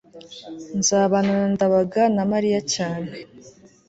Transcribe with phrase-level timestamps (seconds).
[0.77, 3.11] nzabana na ndabaga na mariya cyane